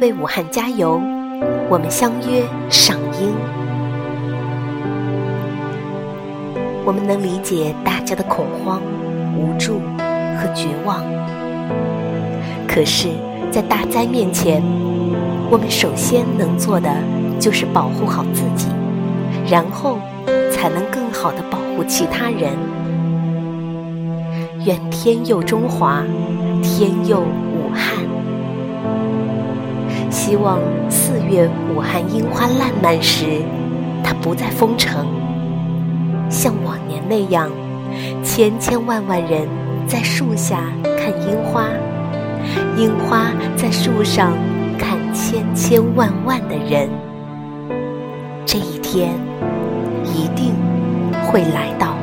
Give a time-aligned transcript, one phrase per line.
[0.00, 1.00] 为武汉加油！
[1.68, 3.34] 我们相约赏樱。
[6.84, 8.82] 我们能理解大家的恐慌、
[9.36, 9.80] 无助
[10.36, 11.02] 和绝望，
[12.68, 13.08] 可是，
[13.50, 14.62] 在大灾面前，
[15.50, 16.90] 我们首先能做的
[17.38, 18.68] 就是保护好自己，
[19.48, 19.98] 然后
[20.50, 22.52] 才能更好的保护其他人。
[24.66, 26.02] 愿天佑中华，
[26.62, 27.22] 天佑。
[30.26, 31.46] 希望四月
[31.76, 33.42] 武汉樱花烂漫时，
[34.02, 35.06] 它不再封城，
[36.30, 37.50] 像往年那样，
[38.22, 39.46] 千千万万人
[39.86, 40.62] 在树下
[40.96, 41.66] 看樱花，
[42.78, 44.32] 樱花在树上
[44.78, 46.88] 看千千万万的人。
[48.46, 49.12] 这一天
[50.04, 50.54] 一定
[51.26, 51.93] 会来到。